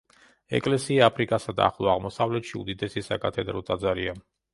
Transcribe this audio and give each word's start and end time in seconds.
ეკლესია 0.59 1.09
აფრიკასა 1.11 1.53
და 1.59 1.67
ახლო 1.73 1.91
აღმოსავლეთში 1.91 2.57
უდიდესი 2.61 3.05
საკათედრო 3.09 3.63
ტაძარია. 3.69 4.17